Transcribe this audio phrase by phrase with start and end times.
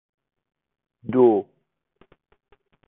[1.11, 1.27] دو